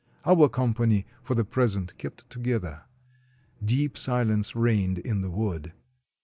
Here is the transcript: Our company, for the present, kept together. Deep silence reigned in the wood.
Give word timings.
Our 0.25 0.49
company, 0.49 1.05
for 1.21 1.35
the 1.35 1.45
present, 1.45 1.95
kept 1.99 2.27
together. 2.27 2.85
Deep 3.63 3.95
silence 3.95 4.55
reigned 4.55 4.97
in 4.97 5.21
the 5.21 5.29
wood. 5.29 5.73